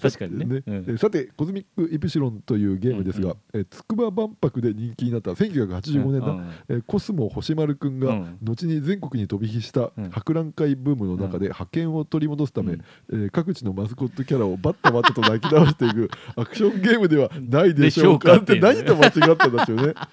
[0.00, 0.44] 確かにね。
[0.44, 0.62] うん。
[0.74, 8.38] えーさてコズミックイプシロンというゲームですが、えー筑波万博で人気になった1985年の、えーコスモ星丸くんが、うん。
[8.42, 10.10] 後に全国に飛び火したうん。
[10.10, 12.80] 博覧会ブームの中で覇権を取り戻すため、うん。
[13.12, 18.36] えー各地のマスコットキャラをバッタバッタと泣き直していく アクションゲームではないでしょうか。
[18.36, 19.94] って何と間違ったんだっちゅうね。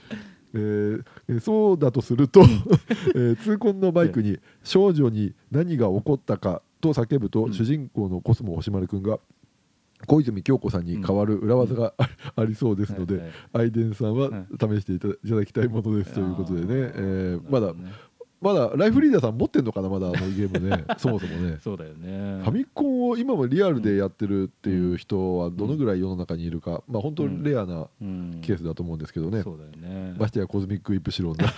[0.53, 2.41] えーえーそうだとすると、
[3.15, 7.53] えー痛恨のバイクに少女に何が起こったかと叫ぶと、うん。
[7.53, 9.19] 主人公のコスモ星丸くんが
[10.05, 17.73] 小泉京子さんに代わる裏技があありそうですので、アイデンさんはうん試していただきたいものですということでね、えーまだ
[18.39, 21.57] まだライフリーダーさん持ってんのかなまだあの ゲームねそもそもね。
[21.59, 22.43] そうだよね。
[22.43, 28.37] ファミコンを今もリアルでやってるっていう人はどのぐらい世の中にいるか、まあ本当レアなうん。
[28.43, 30.15] ケースだと思うんですけどね、そうだよね。
[30.19, 31.51] ましてやコズミックイプシロンだ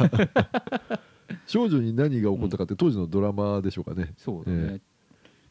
[1.45, 4.79] 少女に何が起こったかって当時のドラマでしょうかね、そうだね、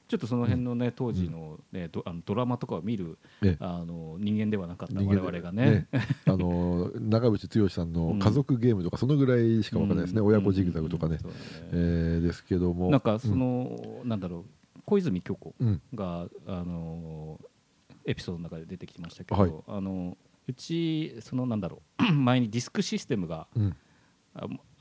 [0.09, 3.57] ちょっとその辺のね当時の,、ねドあのドラマとかを見る、ええ。
[3.61, 5.87] あの人間ではなかった我々がね。
[6.27, 10.27] あの長渕剛さんの家族ゲームとかそのぐらいしかわからないですね、うん。
[10.27, 11.19] 親子ジグザグとかね、
[11.73, 12.91] えーですけども。
[12.91, 15.83] なんかその、なんだろう小泉京子うん。
[15.95, 17.39] が、あの
[18.07, 19.53] エピソードの中で出てきてましたけど、はい。
[19.67, 20.17] あの
[20.49, 23.47] うちそのなんだろう 前にディスクシステムが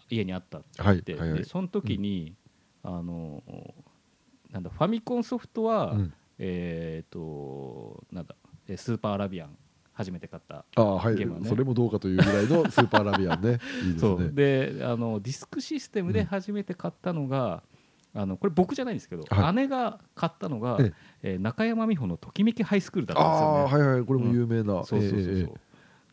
[0.09, 2.35] 家にあったってはい言って、はいはいでその時に、
[2.83, 3.43] あの
[4.51, 6.13] なんだファミコンソフトは、うん。
[6.39, 8.35] えっ、となんだ
[8.67, 9.57] えスーパーアラビアン
[9.93, 11.49] 初めて買ったああはい、ゲームはね。
[11.49, 13.59] それもどうかというぐらいの スーパーラビアンね。
[13.83, 14.21] いいですそう。
[14.21, 17.63] ねであのディスクシステムで初めて買ったのが、
[18.13, 19.55] あのこれ僕じゃないんですけど、はい。
[19.55, 21.35] 姉が買ったのが、ええ。
[21.37, 23.59] ー中山美穂のときめきハイスクールだったんですあよね。
[23.59, 24.05] あはいはい。
[24.05, 25.66] これも有名な、そうそうそうそう、ええええ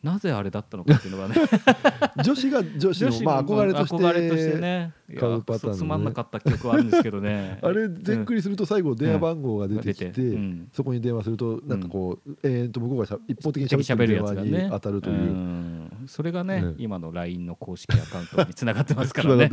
[0.05, 1.35] なぜあれだったのかっていうのがね。
[2.23, 4.93] 女子が女子のまあ憧れとして憧れとしてね。
[5.19, 5.77] 買うパターンのね。
[5.79, 7.57] つまんなかった記憶はあるんですけどね。
[7.63, 10.67] あれ全クリすると最後電話番号が出てきて、うん。
[10.71, 15.84] そこに電話するとなんかこう、えー、と向こうがしゃ一方的に喋ってる電話に当たるという。
[16.05, 16.73] うんそれがね、ね。
[16.77, 19.49] 今の LINE の公式アカウントにつながってますからね。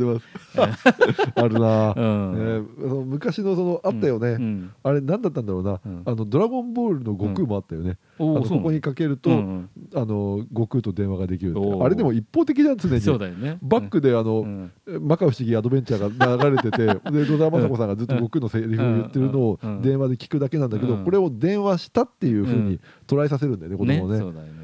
[1.35, 2.65] あるな、 うん。
[2.81, 4.71] え昔のそのあったよね、うん。
[4.83, 6.01] あれ何だったんだろうな、うん。
[6.05, 13.57] あのドラゴンボールの悟空もあったよね、あのおーそうここにかけると、うんあの悟空と電話ができるあれでも一方的じゃん常うんにそうだよね。
[13.61, 14.71] バックであの、うん。
[14.85, 19.81] 摩訶不思議アドベンチャーが流れてて で野沢雅子さんがずっと悟空のセリフを言ってるのをうん。
[19.81, 21.03] 電話で聞くだけなんだけど、うん。
[21.03, 24.62] これを電話したっていうふうに捉えさせるんだよね子供をねそうだよね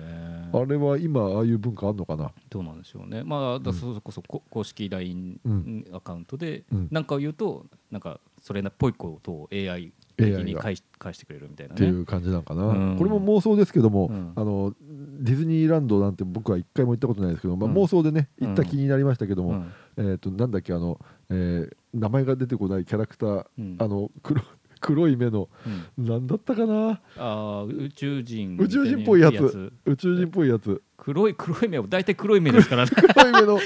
[0.54, 2.32] あれは今ああいう文化あんのかな？
[2.50, 3.24] どうなんでしょうね。
[3.24, 3.78] まあだうん。
[3.78, 5.86] それこそこ公式 LINE うん。
[5.94, 6.88] アカウントでうん。
[6.92, 11.76] なんかを言うとなんかそれっぽいことを AI に返し返してくれるみたいなね。
[11.76, 12.98] っていう感じなんかな、うん。
[12.98, 14.34] これも妄想ですけども、うん。
[14.36, 14.74] あの
[15.20, 17.78] ディズニーランドなんて僕は一回も行ったことないですけど、まあ、うん。
[17.78, 19.72] 妄想でね行った気になりましたけども、うん。
[19.98, 23.76] えー、となんだっけあの、えー名前が出てこないキャラクター、うん。
[23.80, 24.44] あの黒
[24.80, 25.50] 黒い目の、
[25.98, 27.02] うん、なんだったかな？
[27.18, 29.74] あ宇宙人宇宙人っぽいやつ。
[29.86, 32.92] 宇宙人っぽいやつ黒い 黒い目は大体黒い目ですからね。
[32.92, 33.54] 黒い目の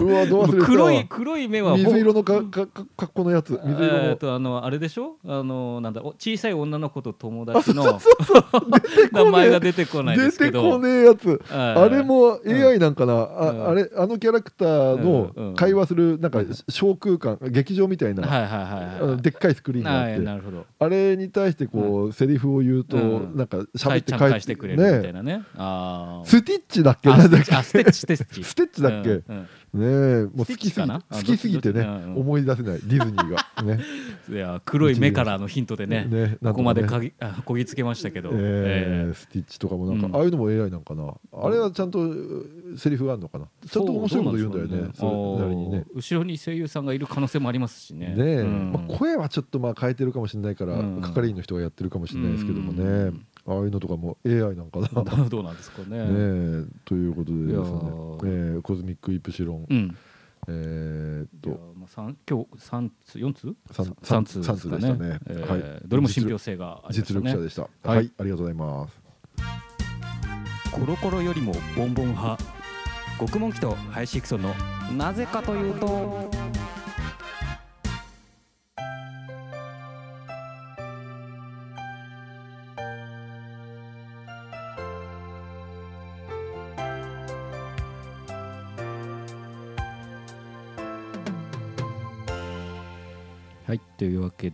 [0.00, 3.58] うわどう忘れ黒い黒い目は水色のかかか格好のやつ。
[3.64, 4.02] 水色の。
[4.04, 5.16] えー、とあのあれでしょ？
[5.26, 7.98] あのなんだ小さい女の子と友達の
[9.12, 10.62] 名前が出てこないですけど。
[10.62, 11.40] 出てこねえやつ。
[11.50, 20.18] あれも AI なんかな、ああれあのキャラクターの会話するなんか小空間劇場みたいな、でっかいスクリーンがあって。
[20.18, 20.66] なるほど。
[20.78, 25.42] あれに対してこう、セリフを言うと、なんか喋って返してくれるみたいなね。
[25.56, 27.10] あスティッチだっけ？
[27.10, 27.36] ステ
[27.84, 28.82] ッチステッチステッチ。
[28.82, 29.18] だっけ、ね
[29.74, 31.82] えもう好きすぎ好きすぎてね
[32.14, 33.62] 思い出せないディズニーが。
[33.62, 33.80] ね。
[34.30, 41.14] いや黒い目からのヒントでねねここまでかぎ あこぎつけましたけど、えー、スティッチとかもなんか、ああいうのも AI なんかな。
[41.32, 42.00] あれはちゃんと
[42.76, 43.46] セリフがあるのかな？
[43.68, 45.84] ちょっと面白いこと言うんだよねそれなりにね。
[45.94, 48.14] 後ろに声優さんがいる可能性もありますしね。
[48.14, 53.12] ね、まあ、声はちょっとまあ変えてるかもしれないから、係員の人がやってるかもしれないですけどもね、
[53.46, 55.98] ああいうのとかも AI なんかなどうなんですかね。
[55.98, 59.96] ねということでですね、えー、コズミックイプシロン、うん、
[60.48, 61.74] えー、っと。
[61.74, 65.82] まあ三今日三通四通三三通三通でしたね、えー、はい。
[65.84, 69.00] どれも信憑性がありました、ね、実力者でした、はい、はい、ありがとうございます。
[70.70, 72.62] コロコロよりもボンボン派。
[73.18, 74.54] 極門機とハイシクソンの
[74.96, 76.28] なぜかというと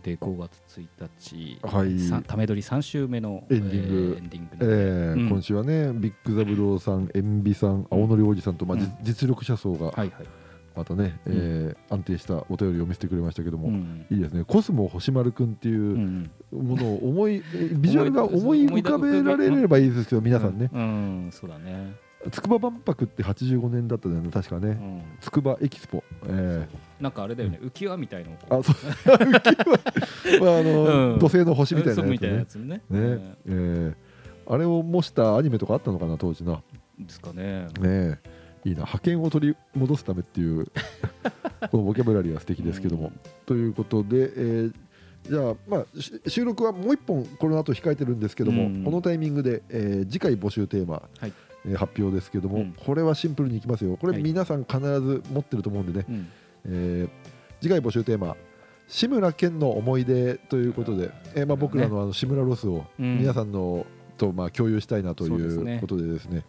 [0.01, 0.87] で5月1
[1.19, 1.85] 日、は
[2.19, 10.11] い、ため撮り3週目のエンディング,、えー、エンディングえー、うん、今週はねビッグザブローさん、エンビさん、青のりおじさんと、まあ、うん、実力者層が、はいはい。
[10.75, 14.45] またね、うん、えー、安定したお便りを見せてくれましたけども、うん、いいですね。
[14.45, 21.95] コスモ星丸くんっていうものを思い、ビジュアルが思い浮かべられればいいですけど皆さんね、うん、そうだね。
[22.31, 26.67] 筑波万博って85年だったんだよね確かね、筑波エキスポ、えー、
[26.99, 28.75] なんかあれだよね、浮き輪みたいのあそう。
[29.05, 32.67] 浮き輪、まああの土星の星みたいなやつね。
[32.67, 34.09] ね、ええ
[34.49, 36.61] あれを模したアニメとかあったのかな当時な。
[36.97, 37.67] ですかね。
[37.79, 38.19] ね
[38.65, 38.77] いいな。
[38.79, 40.65] 派遣を取り戻すためっていう
[41.71, 43.11] このボキャブラリーは素敵ですけども、
[43.45, 44.73] ということで、えー、
[45.29, 45.85] じゃあ、まあ、
[46.27, 51.33] 収録はもう一本この後控えてるんですけども、このタイミングで、えー、次回募集テーマ、はい。
[51.65, 53.97] えー、発表ですけども、うん、これはシンプルにいきますよ。
[53.97, 56.19] これ皆さん必ず持ってると思うんでね、はい、
[56.65, 57.09] えー、
[57.61, 58.35] 次回募集テーマ
[58.87, 63.85] 志村けんの思い出ということで、えーまあ、僕らのあの志村ロスを皆さんの
[64.17, 66.43] とまあ共有したいなということでですね、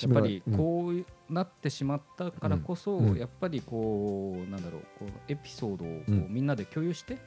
[0.00, 7.18] やっぱりこうなってしまったからこそ、うん、やっぱりこうなんだろうこうエピソードをこう、みんなで共有して、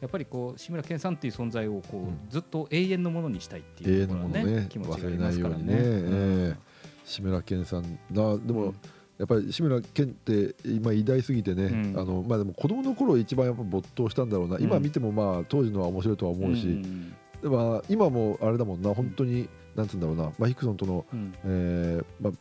[0.00, 5.64] やっぱりこう志村けんさんっていう存在をこう、ずっと永遠のものにしたいっていうところねね気持ちがありますからね。
[5.64, 5.72] ね。
[5.74, 6.56] えー、
[7.04, 7.98] 志村けんさん。
[8.12, 8.74] だでも、
[9.18, 22.32] やっぱり志村けんって今偉大すぎてね、うん、あのまあでも子供の頃一番やっぱ没頭したんだろうな、うん、今見てもまあ当時のは面白いとは思うし、うん、でも今もあれだもんな本当になんつうんだろうな、まあ、ヒクソンとの、うん、えー、まあ、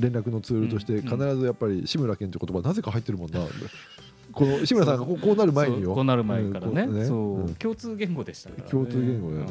[0.00, 3.40] 連絡のツールとして必ずやっぱり志村けんという言葉なぜか入ってるもんな。
[4.32, 5.94] この志村さんがこうなる前によ。
[5.94, 6.86] こうなる前からね。
[6.86, 9.48] ね、そう、共通言語でしたから、ね、共通言語だよね、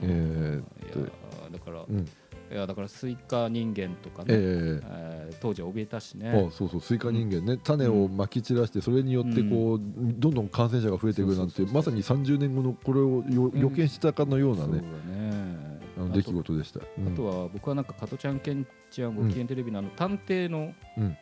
[0.00, 1.98] えー、だから、うん。
[1.98, 4.82] いやだからスイカ人間とかね、えー、
[5.26, 6.30] えー、当時は怯えたしね。
[6.30, 14.82] あそうそうスイカ人間ね、うん、種をまき散らしてそれによってこう、うん、どんどん感染者が増えていくなんてまさに30年後のこれをよ、予見したかのようなね,、
[15.96, 16.80] あの出来事でした。
[16.80, 21.16] あとは僕はなんか加トちゃんけんちゃんご機嫌テレビのあの探偵の、うん。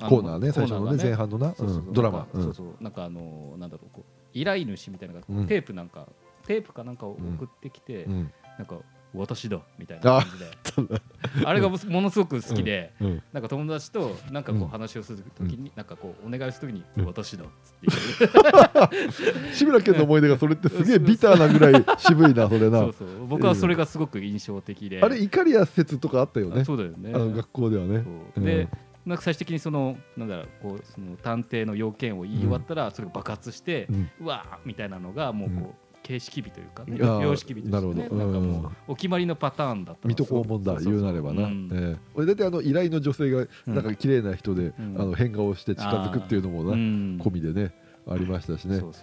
[0.00, 1.54] コーナーね最初のね前半のな。
[1.92, 2.26] ドラマ。
[2.32, 2.82] そうそう。
[2.82, 5.14] なんかあのなんだろうこう依頼主みたいな
[5.46, 6.06] テープなんか
[6.46, 8.78] テープかなんかを送ってきてなんか
[9.14, 10.38] 私だみたいな感じ
[10.86, 11.00] で。
[11.44, 12.92] あれがものすごく好きで、
[13.32, 22.80] なんか友達となんかこう話をするときに、なんかこうお願いするときに、私だっつって 志村けんの思い出がそれってすげえビターなぐらい渋いなそれな。
[22.80, 23.26] そうそう。
[23.26, 26.64] 僕はそれがすごく印象的で、あれ怒りや説とかあったよね。
[26.64, 27.12] そうだよね。
[27.14, 28.04] あの学校ではね。
[28.36, 28.68] で、
[29.06, 33.88] なんか最終的にそのなんだろうこうその探偵の要件を言い終わったらそれが爆発して、
[34.20, 41.68] うわーみたいなのがもうこう、形式美というか、ね、様式美として、ね、なんかもうお決まりのパターンだった水戸黄門だ言うなればな、うん。
[41.70, 47.74] えー、俺大体あの依頼の女性がなんか綺麗な人で、うん、あの変顔して近づくっていうのもな、うん、込みでね
[48.08, 48.78] ありましたしね。
[48.78, 49.02] そうそう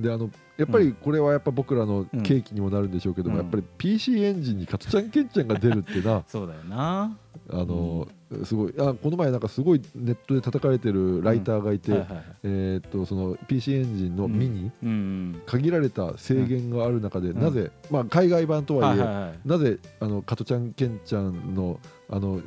[0.00, 2.20] であのやっぱりこれはやっぱ僕らのうん。
[2.20, 3.42] 契機にもなるんでしょうけども、うん。
[3.42, 7.16] やっぱり PC エンジンに加トちゃんケンちゃんが出るってな そうだよな。
[7.50, 8.08] あの、
[8.44, 17.40] すごいあこの前なんかすごいネットで叩かれてるライターがいて、はいはいはいえーっとその PC エンジンのミニ、うん限られた制限がある中で、うん。
[17.40, 21.78] なぜ、まあ、海外版とはいえ、はいはいはいなぜあの加トちゃんケンちゃんの
[22.10, 22.40] あの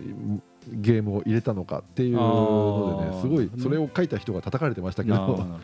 [0.67, 5.47] ゲームを入れたのかっていうのでねすごいねそれを書いた人が叩かれてましたけど。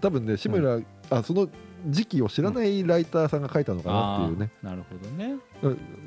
[0.00, 0.80] 多分ね志村、
[1.10, 1.48] あその
[1.86, 5.36] 時期を知らないライターさんが書いたのかなっていうね、なるほどね。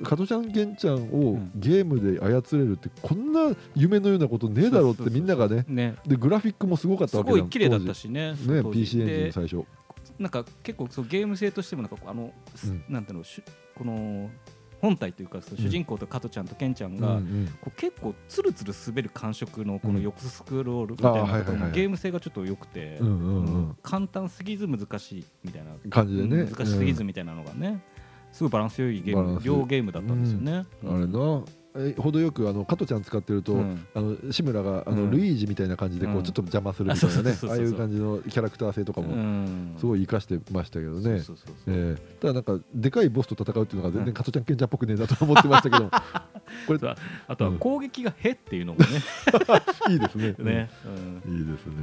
[0.04, 1.52] 加トちゃんケンちゃんをん。
[1.56, 5.66] ゲームで操れるってこんな夢のようなことねえだろうってみんながね。
[5.68, 5.96] ね。
[6.06, 7.46] でグラフィックもすごかったすわけじゃん。
[7.46, 8.36] ごい綺麗だった当しね。
[8.36, 9.64] 時ね PC エンジンで最初。
[10.20, 12.34] なんか結構そうゲーム性としてもなんかあの、
[12.66, 12.84] うん。
[12.90, 13.42] なんていうのし
[13.76, 14.30] この
[14.82, 17.20] 本体というかそう主人公と加トちゃんとケンちゃんが、
[17.62, 23.00] こう結構つるつる滑る感触のこの横スクロールみたいなころもゲーム性がちょっと良くて、
[23.84, 25.72] 簡単すぎず難しいみたいな。
[25.90, 26.46] 感じでね。
[26.46, 27.84] 難しすぎずみたいなのがね、
[28.32, 30.66] すごいバランス良いゲーム両ゲームだったんですよね。
[30.84, 31.44] あれな。
[31.46, 31.61] え
[31.98, 33.86] 程よくあの加トちゃん使ってると、うん。
[33.96, 35.12] あの志村があの、うん。
[35.12, 36.24] ルイージみたいな感じでこう、うん。
[36.24, 39.76] ちょっと邪魔するみたいなね あああいう感じのキャラクター性とかうもん。
[39.78, 41.22] すごい活かしてましたけどね、
[42.20, 45.90] ただなんかでかいボスと戦うっていうのが全然加トちゃんケンちゃんっぽくねえなと思ってましたけど
[46.68, 46.96] これ
[47.28, 48.86] あとは攻撃がへっていうのもね。
[49.90, 50.36] いいですね。
[50.40, 50.70] ね、
[51.26, 51.32] うん。
[51.34, 51.74] うんいいですね、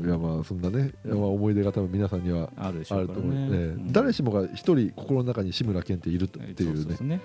[0.00, 0.06] うん。
[0.06, 3.92] いやまあそんなね、まあ、思い出が多分皆さんにはあると思う、えーうん。
[3.92, 7.20] 誰しもが一人心の中に志村けんっているっていうね。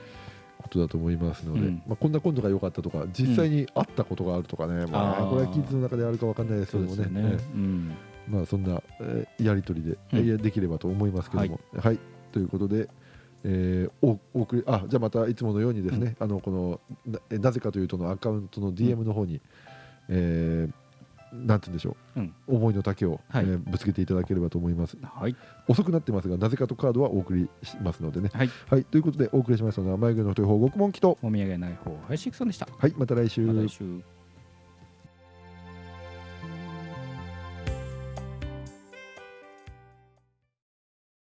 [0.74, 1.82] ことだと思いますので、うん。
[1.88, 5.30] まあ、こんな今度が良かったとか実際にあったことがあるとかね、まあ、あー。
[5.30, 7.06] これはキッズの中であるかわかんないですけどもね。
[7.06, 7.38] ね。
[8.28, 10.20] まあ、そんな、えーやり取りで、うん。
[10.20, 12.00] えーできればと思いますけども、はい。
[12.32, 12.90] ということで、
[13.44, 16.80] えーおお送りあじゃあまたいつものようにですね、あのこの
[17.30, 19.42] なぜかというとのアカウントの DM の方に、
[20.10, 20.83] えー
[21.34, 22.34] なんて言うんでしょう、うん。
[22.48, 23.46] 思いの丈を、はい。
[23.46, 24.98] えーぶつけていただければと思います。
[25.02, 25.36] はい。
[25.68, 28.30] 遅くなってますがなぜかとカードはお送りしますのでね。
[28.34, 28.50] はい。
[28.70, 28.86] はい。
[28.86, 31.18] ということでお送りしましたのは眉毛の太い方極問記と。
[31.22, 32.68] お土産ない方、はい、シクソンでした。
[32.78, 32.94] はい。
[32.98, 33.42] また来週。
[33.42, 33.84] また来週。